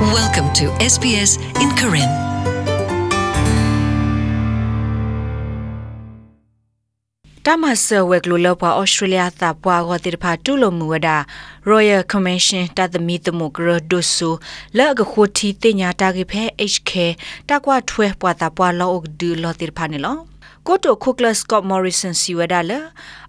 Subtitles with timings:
[0.00, 2.10] Welcome to SBS in Karen.
[7.46, 11.16] တမဆဝက်ကလိုလောပွားဩစတြေးလျသပွားဂတိဖာတူလိုမူဝဒါ
[11.70, 14.30] Royal Commission တသမီသမုဂရဒုဆူ
[14.76, 16.42] လက်အခုတီတင်ညာတာကေဖဲ
[16.72, 16.92] HK
[17.48, 20.16] တကွာထွဲပွားတာပွားလောအဒူလောတိဖာနေလော
[20.66, 22.72] ကိုတိုခုကလစကော့မော်ရီဆန်စီဝဒါလ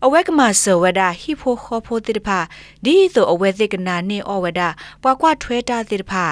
[0.05, 2.39] အဝက်ကမဆဝဒါဟီဖိုခေါဖိုတိတဖာ
[2.86, 4.68] ဒီဆိုအဝဲသိကနာနေအဝဒါ
[5.02, 6.26] ပွားကွာထွဲတာတိတဖာ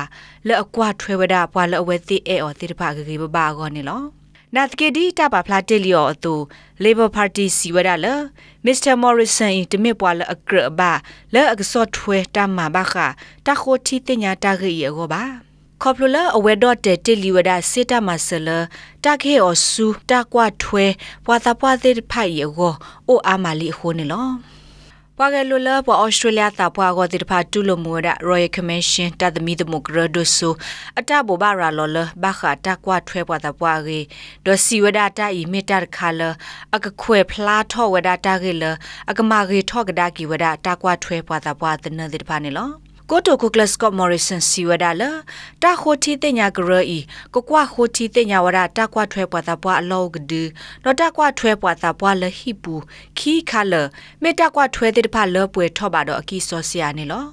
[0.47, 4.01] လက်အကွာထွဲဝဒါပွားလက်အဝဲသိအဲအော်တိတဖာဂေဂေဘဘာဂောနေလော
[4.55, 6.33] နာတကေဒီတပါဖလာတေလီယောအတူ
[6.83, 8.05] Labor Party စီဝဒါလ
[8.65, 8.93] Mr.
[9.03, 10.91] Morrison တမေပွာလအကရဘာ
[11.33, 12.95] လဲအကစောထွဲတမဘာခ
[13.45, 15.46] တခိုတီတင်ညာတခေရောပါ
[15.81, 18.49] ခေါပလလအဝဲဒေါ်တဲတလီဝဒစေတမဆလ
[19.03, 20.85] တခေအဆူတကွာထွဲ
[21.25, 22.73] ပွာတာပွာသေးဖိုင်ရော
[23.07, 24.27] အိုအာမလီခိုနေလော
[25.17, 30.49] ပွာကလူလပွာဩစတြေးလျတာပွာကိုတိတဖာတူလိုမူရ Royal Commission တသမီသမုဂရဒုဆူ
[30.99, 33.99] အတဘောဘာရာလောလဘခတာကွာထွဲပွာတာပွာကေ
[34.45, 36.21] ဒစီဝဒတာဤမေတ္တာခါလ
[36.75, 38.63] အကခွဲဖလားထောဝဒတာကေလ
[39.09, 45.09] အကမာကေထောကဒါကီဝဒတာကွာထွဲပွာတာပွာတနတိတဖာနေလော ကိုတိုကိုကလစကော့မော်ရီဆန်စီဝဒါလာ
[45.63, 46.99] တာခိုတီတင်ညာဂရီ
[47.33, 50.43] ကိုကွာခိုတီတင်ညာဝရတာကွာထွဲပွားတာပွားအလောကဒူ
[50.83, 52.73] တော့တာကွာထွဲပွားတာပွားလဟိပူ
[53.17, 53.73] ခီခါလ
[54.23, 57.25] မေတာကွာထွဲတဲ့တဖလောပွေထော့ပါတော့အကီစောစီယာနေလော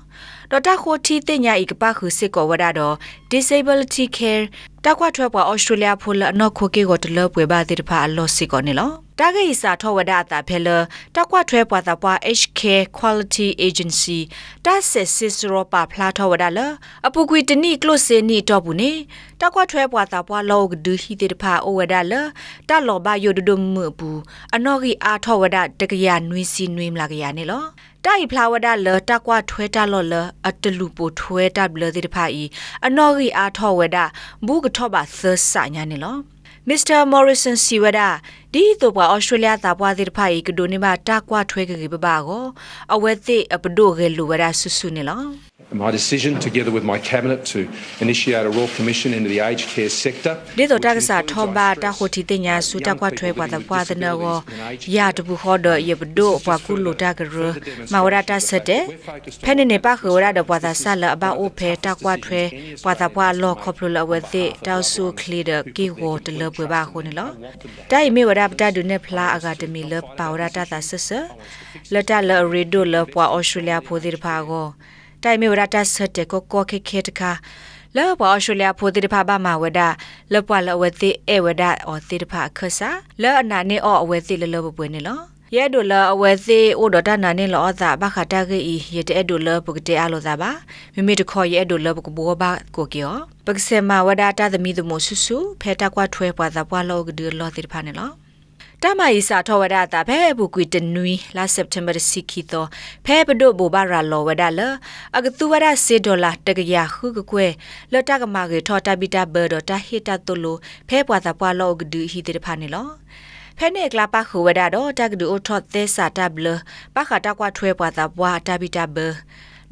[0.50, 2.94] တော့တာခိုတီတင်ညာဤကပခုစစ်ကောဝဒါတော့
[3.30, 4.44] disability care
[4.84, 10.68] တာကွာထွဲပွားဩစတြေးလျဖိုလအနော်ခိုကေကိုတလပွေပါတဲ့တဖအလောစစ်ကောနေလော တာဂိစာထောဝဒတာဖဲလ
[11.14, 12.62] တကွထွဲပွားတာပွား HK
[12.98, 14.20] Quality Agency
[14.64, 16.60] တဆက်စစ်စရောပါဖလာထောဝဒလ
[17.06, 18.92] အပူကွီတနိကလုစေနီတော့ဘူးနေ
[19.40, 22.14] တကွထွဲပွားတာပွားလောကဒူဟီတေတဖာအိုဝဒလ
[22.68, 24.20] တလောဘယိုဒဒုံမဘူး
[24.54, 27.64] အနော်ဂီအာထောဝဒတကရနွေးစီနွေးမလာကရနေလော
[28.04, 30.14] တိုင်ဖလာဝဒလတကွာထွဲတလော်လ
[30.48, 32.44] အတလူပိုထွဲတဘလတိတဖာဤ
[32.86, 33.98] အနော်ဂီအာထောဝဒ
[34.46, 36.33] ဘူးကထောပါသဆာညာနေလော
[36.68, 38.08] မစ္စတာမော်ရီဆန်စီဝဒါ
[38.52, 42.44] ဒီတော့ပွားဩစတြေးလျသားပွားတဲ့ဖိုင်ကဒိုနေမှာတာကွာထွဲကြကြပပါကို
[42.94, 45.22] အဝဲသိအပဒိုဂေလူဝဒါဆူဆူနေလော
[45.72, 47.68] My decision, together with my cabinet, to
[48.00, 50.34] initiate a royal commission into the aged care sector.
[50.58, 54.18] ဒီတော့တက္ကစာထောဘာတာဟိုတီတင်ညာစုတာကွာထွဲပွားတဲ့ပွားတဲ့နော်
[54.96, 57.34] ရာတဘူးခေါ်တော့ရပဒိုပွားကုလူတာကရ
[57.92, 58.82] မဝရတာစတဲ့
[59.44, 62.42] ဖဲနေနေပါခဝရတဲ့ပွားတာဆလအဘအိုဖဲတာကွာထွဲ
[62.82, 67.30] ပွားတာပွားလောခေါပလလဝဲတဲ့တောက်ဆုခလီဒကီဝတလပွေပါခုန်လော
[67.90, 70.44] တိုင်မေဝရပတာဒုနေဖလာအကာဒမီလပါဝရ
[75.24, 77.32] တာတာဆဆလတလရီဒိုလပွားဩစတြေးလျဖိုဒီဖာကိုတိုင်မေဝရတာဆတ်တဲ့ကိုကိုခေခေတခါ
[77.96, 79.80] လောပွားဩစတြေးလျဖိုဒီဖာဘာမဝဒ
[80.32, 82.90] လပွားလဝသိအဝဒအောသီတဖာခဆာ
[83.22, 85.20] လောအနာနေအောအဝသိလလဘပွေနေလော
[85.56, 90.50] ရဲဒိုလာအဝဲသေးအိုဒတာနာနေလောသာဘခတာကေဤရတဲ့ဒိုလာပုကတဲ့အလောသာပါ
[90.94, 98.10] မိမိတခေါ်ရဲဒိုလာပုကဘောဘာကိုကျော်ပကစေမဝဒတာသမီသမဆူဆူဖဲတာကွာထွဲပွားသာပွားလောကဒူလောတိဖာနေလော
[98.86, 102.64] တမယီစာထောဝဒတာဖဲဘူကွီတနွီလာစက်တမ်ဘာစီခီတို
[103.06, 104.60] ဖဲဘဒိုဘူဘာရာလောဝဒလ
[105.16, 107.46] အကတူဝဒစေဒေါ်လာတကရခုကကွဲ
[107.92, 110.56] လတကမာကေထောတာဘီတာဘောဒတာဟီတာတိုလို
[110.88, 112.88] ဖဲပွားသာပွားလောကဒူဟီတိဖာနေလော
[113.58, 116.46] ဖဲနေကလာပါခူဝဒါတော့တကဒူအထော့သဲစာတဘလ
[116.94, 118.96] ပခတာကွာထွဲပွားတာပွားတာဘီတာဘ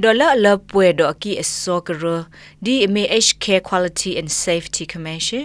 [0.02, 2.02] ဒေါ်လာလပွေဒိုကီအစောကရ
[2.64, 5.44] ဒီ MHK Quality and Safety Commission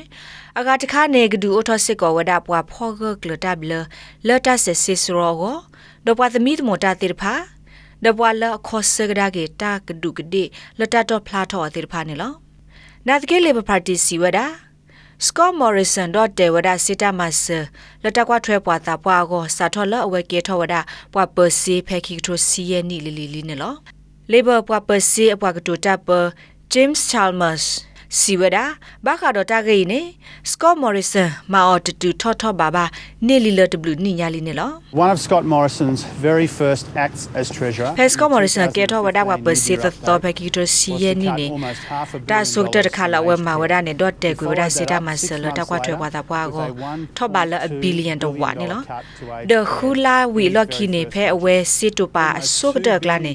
[0.60, 3.74] အကတခါနေကဒူအထော့စစ်ကောဝဒါပွားဖောဂကလတဘလ
[4.28, 5.56] လတဆစစ်စရောကို
[6.06, 7.34] ဒေါ်ပွားသမီးတမတာတိဖာ
[8.06, 10.44] ဒပွားလခောစကဒါကေတာကဒုကဒီ
[10.80, 12.34] လတတော့ဖလာထောတိဖာနေလော
[13.08, 14.48] နာတကေလေဘပါတီစီဝဒါ
[15.20, 17.50] Scott Morrison dot de wada sita mas
[18.04, 20.82] la ta kwa thwe pwa ta pwa go sa tho la awe ke tho wada
[21.12, 23.74] pwa per si phe ki tho si ye ni li li li ne lo labor
[23.74, 23.97] pwa per si
[24.28, 26.36] Labour Puapa Si Apuagadu Dapa,
[26.70, 27.87] James Chalmers.
[28.20, 28.58] စီဝဒ
[29.06, 30.00] ဘာခါဒတာဂိနေ
[30.52, 32.86] စကော့မော်ရီဆန်မာအော်တူထော့ထော့ဘာဘာ
[33.28, 34.70] နေလီလတဘလူနိညာလီနေလော
[35.04, 37.92] One of Scott Morrison's very first acts as Treasurer.
[38.00, 41.48] ဖက်စကော့မော်ရီဆန်ကေထောဝဒဝပစီသတော့ဖက်ကီတိုစီယနီနေ
[42.30, 46.68] ဒါဆုတ်တဲ့ခါလာဝဲမာဝဒနဲ့ဒေါ်တဲကွေဝဒစေတာမဆလတကွာထွဲပွားတာပွားကို
[47.18, 48.82] ထော့ပါလအဘီလီယံတော့ဝါနေလော
[49.52, 53.32] ဒခူလာဝီလော့ခီနေဖဲအဝဲစစ်တူပါဆုတ်တဲ့ကလာနေ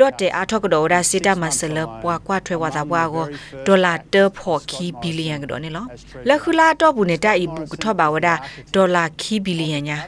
[0.00, 3.26] ဒေါ်တဲအားထော့ကတော့ဝဒစေတာမဆလပွားကွာထွဲပွားတာပွားကို
[3.66, 5.86] ဒေါ်လာတဖို့ခီဘီလီယံကတော့နေလော
[6.28, 8.28] လက်ခူလာတော့ဘူးနေတိုက်ဘူးကထော့ပါဝဒ
[8.74, 9.98] ဒေါ်လာခီဘီလီယံညာ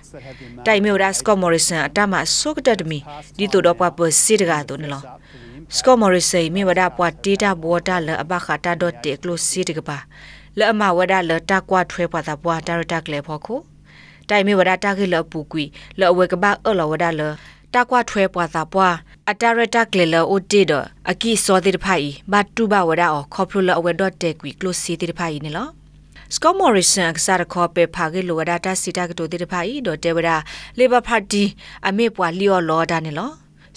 [0.66, 2.98] တိုက်မြို့ဒါစကော့မော်ရီဆန်အတမဆုကတတမီ
[3.38, 5.02] ဒီတို့တော့ပွားပစီတကတော့နေလော
[5.76, 9.98] စကော့မော်ရီဆေမြေဝဒပွားတေတာဘောတာလအဘခတာတော့တေကလိုစီတကပါ
[10.58, 13.54] လအမဝဒလတာကွာထွဲပွားတာပွားတာရတာကလေဖို့ခု
[14.28, 15.64] တိုင်မေဝဒတာခိလပူကွီ
[16.00, 17.22] လအဝဲကဘာအလဝဒလ
[17.74, 18.94] တာကွာထွဲပွားတာပွား
[19.30, 20.72] အတာရတာကလေလောအိုတေဒ
[21.10, 25.68] အကီစောတိဖိုင်ဘတ်တူဘဝဒါအောခေါပလူလအဝဲဒတ်တက်ကွီကလိုစီတိဖိုင်နေလော
[26.34, 30.36] စကောမော်ရီဆန်ကစားခေါ်ပေဖာဂေလိုဝဒါတာစီတာကတိုတိဖိုင်ဒိုတေဝဒါ
[30.78, 31.42] လေဘာပါတီ
[31.86, 33.30] အမေပွားလီယောလောဒါနေလော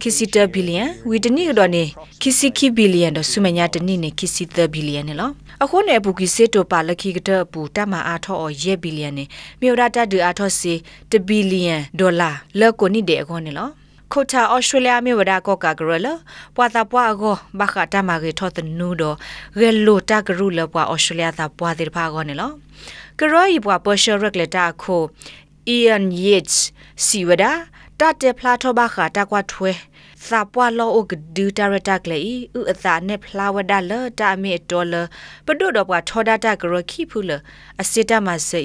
[0.00, 1.84] ခီစီတဘီလီယံဝီတနိကတော့နေ
[2.20, 5.32] ခီစီခီဘီလီယံတော့ဆုမညာတနိနေခီစီတဘီလီယံနော်
[5.62, 9.24] အခုနေဘူကီစစ်တိုပါလခိကတပူတမအားထောအရက်ဘီလီယံနေ
[9.60, 10.72] မြို့ရတဒူအားထောစီ
[11.10, 13.68] တဘီလီယံဒေါ်လာလက်ကိုနိတဲ့အခေါနေလော
[14.12, 16.08] ခိုတာဩစတြေးလျမြို့ဝဒါကောကာဂရလ
[16.56, 19.16] ပွာတာပွာကိုဘခတာမဂေထောတနူတော့
[19.58, 22.50] ဂေလိုတာဂရုလပွာဩစတြေးလျတာပွာတိဖာကောနေလော
[23.18, 25.02] ကရောဤပွာပေါ်ရှယ်ရက်လက်တာခို
[25.76, 26.56] Ian Yates
[27.04, 27.44] စီဝဒ
[28.00, 29.72] တတ်တဲ့ဖလာထောဘခတာကွာထွဲ
[30.28, 32.18] စာပွာလောအိုကဒူတာရတာကလေ
[32.58, 35.02] ဥအသာနဲ့ဖလာဝဒါလတာမီဒေါ်လာ
[35.46, 37.30] ပဒုတော့ပွာထောဒတာဂရခိဖူလ
[37.82, 38.62] အစစ်တမဆေ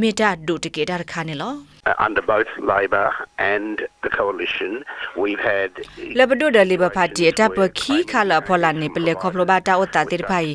[0.00, 1.54] မေတာဒုတကေတာခါနေလော
[1.88, 4.70] Uh, under both Labor and the coalition,
[5.22, 5.70] we've had
[6.18, 10.50] လဘဒုဒလီဘပါတီအတပခိခါလာဖောလာနေပလေခေါပလဘတာအတာတိဖိုင်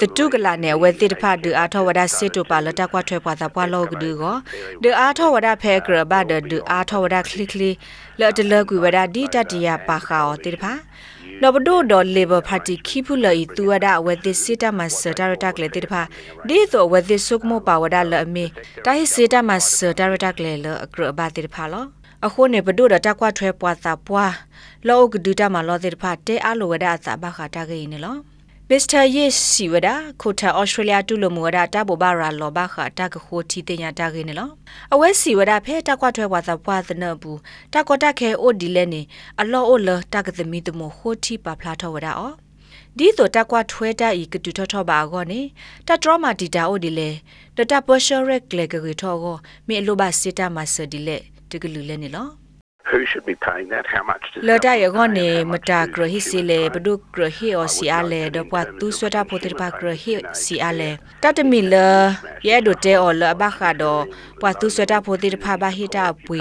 [0.00, 4.36] သတုကလာနေဝဲတိဖာဒူအာထောဝဒစစ်တူပါလတာကွာထွဲပွားတာပွားလောကဒူကို
[4.82, 7.70] ဒူအာထောဝဒဖဲဂရဘဒဒူအာထောဝဒခလီခလီ
[8.20, 10.72] လတ်တလကွေဝဒဒီတတရပါခါအောတိဖာ
[11.42, 16.02] လဘဒုဒလေဘပါတီခိဖူလီတူဝဒဝဲတိစစ်တမစတာရတာကလေတိဖာ
[16.48, 18.44] ဒီတော့ဝဲတိဆုကမောပါဝဒလအမီ
[18.84, 21.84] တာဟိစစ်တမစတာရတာကလေလအကရဘတိဖာလော
[22.26, 24.34] အခုနေဘဒုဒတာကွာထွဲပွားတာပွား
[24.88, 28.16] လောကဒူတာမလောတဲ့ဖာတဲအလိုဝဒအသာဘခတာဂိနေလော
[28.74, 29.88] မစ္စတာယစ်စီဝဒ
[30.20, 34.50] ခိုတာဩစတြေးလျတူလမဝဒတာဘောဘာရာလောဘခတာကခိုတီတင်ညာတာဂိနေလော
[34.92, 37.38] အဝဲစီဝဒဖဲတာကွာထွဲပွားတာပွားသနဘူး
[37.72, 39.02] တာကောတာခဲအိုဒီလဲနေ
[39.40, 42.32] အလောအိုလတာကသမီတမခိုတီပါဖလာထောဝဒအော
[42.98, 45.40] ဒီတော့တကွာထွဲတဤကတူထောထောပါကောနေ
[45.86, 47.10] တထရမာတီတာအိုဒီလေ
[47.56, 49.36] တတပရှရက်လေကကေထောကို
[49.68, 51.16] မေလိုဘစစ်တာမဆဒီလေ
[51.50, 52.41] တကလူလဲနေလော
[52.92, 55.28] who should be paying that, how much does လ it ဒ cost ရ to ဂနေ
[55.32, 60.90] how မ much တာ do ဂရဟိစီလေဘဒုဂရဟိအောစီအလေဒပွားသူဆွတာပိုတိပါဂရဟိစီအလေ
[61.22, 61.74] တတမီလ
[62.48, 63.96] ရဲဒိုတဲအော်လဘခါဒို
[64.40, 66.40] ပွားသူဆွတာပိုတိဖာဘဟိတာပွေ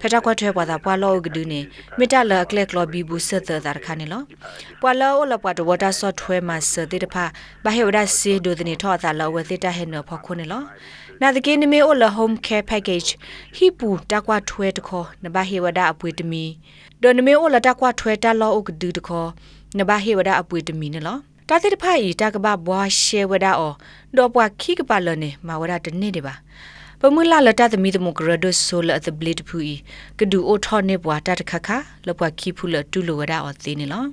[0.00, 1.60] ဖတာကွာထွဲပွားတာပွားလောကဒူနေ
[1.98, 4.22] မိတလကလက်ကလဘီဘူးဆတ်တာခါနေလော
[4.82, 7.24] ပွာလောလပွားတဝတာဆော့ထွဲမှာစတိတဖာ
[7.64, 10.62] ဘဟေဝဒစီဒိုဒနေထောတာလောဝသတာဟဲနောဖခုနေလော
[11.20, 13.10] နာတကေနမေအိုလ home care package
[13.56, 16.44] ဟိပူတကွာထွဲတခေါ်နဘဟေဝဒအပွေတမီ
[17.02, 19.28] ဒိုနမေအိုလတကွာထွဲတလောဥကဒူတခေါ်
[19.78, 23.72] နဘဟေဝဒအပွေတမီနော်တာတိတဖိုင်တကဘဘွားရှေဝဒအော
[24.16, 26.34] ဒေါ်ပွားခိကပါလနေမဝဒတနေ့တပါ
[27.00, 29.74] ပမူလာလတသမီတမဂရဒဆိုလအသဘလစ်ဖူဤ
[30.18, 31.68] ကဒူအိုထောနေဘွားတတခခ
[32.06, 34.04] လပွားခိဖူလတူလိုဝဒအောသေးနေလော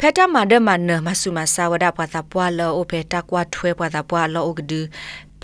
[0.00, 4.80] ဖက်တာမာဒမနမဆုမဆာဝဒပွားတာပွားလောအိုဖေတကွာထွဲပွားတာပွားလောဥကဒူ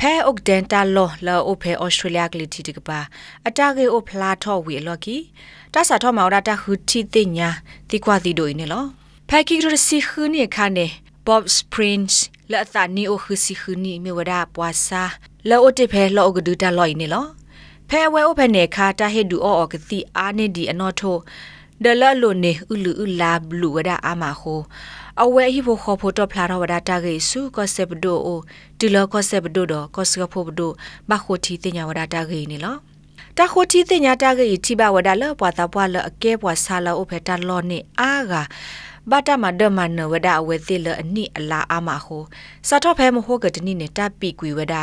[0.04, 2.98] ဖဲအုတ်ဒန်တာလောလောအိုဖေဩစတြေးလျကလီတီတကပါ
[3.48, 5.16] အတာကေအိုဖလာထောဝီလော်ကီ
[5.74, 7.48] တဆာထောမော်ဒတာဟူတီတင်ညာ
[7.90, 8.84] တိကွာတီဒိုနေလော
[9.28, 10.86] ဖဲကီရစီခူနီခါနေ
[11.26, 12.14] Bob Springs
[12.52, 15.02] လာသနီအိုခူစီခူနီမြေဝဒပွားစာ
[15.48, 17.26] လောအိုတိဖဲလောကဒူတာလော်နေလော
[17.88, 21.16] ဖဲဝဲအိုဖဲနေခါတာဟေဒူအော်ကတိအာနေဒီအနော်ထို
[21.82, 24.60] ဒလလိုနေဥလူဥလာဘလူဝဒအာမခို
[25.20, 28.40] အဝဲဟိဖို့ခေါ်ဖို့တော့ဖလာတော့ဝဒတာကေစုကောဆေပဒိုအို
[28.78, 30.70] တီလောကောဆေပဒိုတော့ကောစကဖို့ဘဒို
[31.10, 32.76] ဘခိုတီတင်ညာဝဒတာကေနေလော
[33.38, 38.42] တခိုတီတင်ညာတာကေတီဘဝဒလပွားတာပွားလအကဲပွားဆာလောအိုဖဲတာလောနေအာဂါ
[39.10, 42.22] ဘာတမဒမနဝဒအဝဲသိလအနိအလာအာမဟို
[42.68, 44.74] စာတော့ဖဲမဟုတ်ကတနိနေတပိကွေဝဒ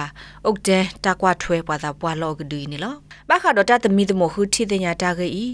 [0.46, 2.96] အုတ်တဲတကွာထွဲပွားတာပွားလောကဒူနီလော
[3.30, 5.46] ဘာခါတော့တသမီသမဟုထိတင်ညာတာကေဤ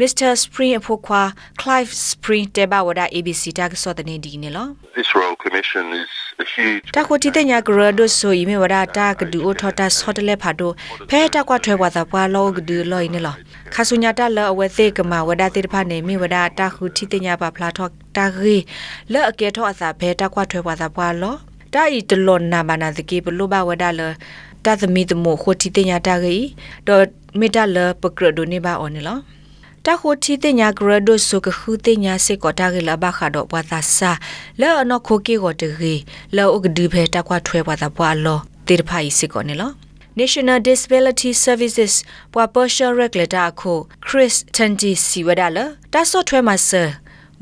[0.00, 1.22] မစ္စတာစပရင်အဖို့ခွာ
[1.62, 4.66] Clive Spring တေဘဝဒ ABC တာကစောတနေဒီနေလော
[4.98, 6.12] This Royal Commission is
[6.44, 10.72] a huge တခိုတီတင်ညာဂရဒိုဆိုယီမေဝဒတာကဒူအိုထောတာဆော့တလဲဖာဒို
[11.08, 13.34] ဖဲတကွာထွဲပွားတာပွားလောကဒူလောနေလော
[13.74, 18.56] ခါဆုညာတလအဝဲသေးကမဝဒတိတဖာနေမေဝဒတာခုတီတင်ညာပါဖလာထောတာရီ
[19.12, 21.34] လဲ့အကဲထောအစာဘဲတကွာထွဲပွားတာပွားလော
[21.74, 24.00] တာဤတလွန်နာမနာတကေဘလိုဘဝဒလ
[24.64, 26.36] တသမီတမိုခိုတီတင်ညာတာရီ
[26.86, 27.04] ဒေါ်
[27.38, 29.18] မေတလပကရဒိုနေပါအော်နေလော
[29.86, 34.10] တတာခိုတီတင်ညာဂရဒိုဆုကခုတင်ညာစေကောတာဂလဘခါတော့ဘွာသာစာ
[34.60, 35.94] လဲအနခိုကေကိုတရီ
[36.36, 39.70] လဲဥကဒီဖဲတကွာထွဲဘွာသာဘွာလောတေတဖိုင်စေကောနေလော
[40.20, 41.94] National Disability Services
[42.32, 43.72] ပွာပေါ်ရှယ်ရက်လက်တာခု
[44.06, 45.48] Chris Tanti Siwada
[45.92, 46.82] တာဆော့ထွဲမှာဆာ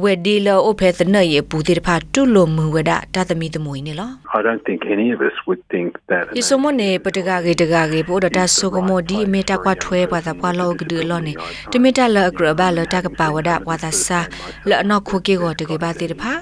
[0.03, 6.25] ဝက်ဒီလောအဖေသနရေပူတိတဖာတူလိုမူဝဒတာသမီသမွေနေလော I don't think any of us would think that.
[6.39, 11.33] ။ယစမနေပတကကေတကကေပိုဒတာဆုကမောဒီမေတာကွာထွဲပါတာပွာလောကဒလောနေ
[11.71, 14.21] တမီတာလအကရဘလတာကပါဝဒပွာတာစာ
[14.69, 16.33] လအနောခိုကေကိုတကေပါတိတဖာ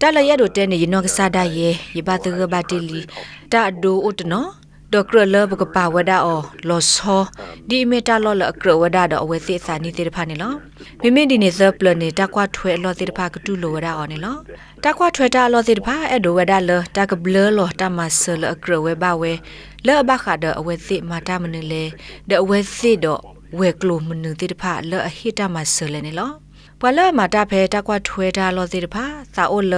[0.00, 3.00] တလရရတဲ့နေယနောကစားဒယေယဘတကဘာတီလီ
[3.52, 4.61] တာဒိုဥတနော
[4.92, 7.22] ဒေါကရလဘကပါဝဒအောလောဆော
[7.68, 10.52] ဒီမေတာလောလအကရဝဒတော့အဝဲသိစာနီတိတဖာနေလော
[11.02, 14.36] မိမိဒီနေဇပလနေတာကွာထွဲလောတိတဖာကတူလိုဝဒအောနေလော
[14.84, 19.32] တာကွာထွဲတာလောတိတဖာအဲ့ဒိုဝဒလတာကဘလလောတာမဆလအကရဝဲဘဝဲ
[19.86, 21.84] လဲဘခါဒအဝဲသိမာတာမနလေ
[22.30, 23.20] ဒအဝဲသိတော့
[23.58, 26.30] ဝဲကလိုမနတိတဖာလဲအဟိတာမဆလနေလော
[26.80, 29.74] ပလမာတာဖဲတကွာထွဲတာလောတိတဖာသာအိုလ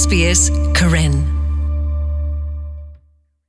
[0.00, 0.40] SBS
[0.78, 1.14] Karen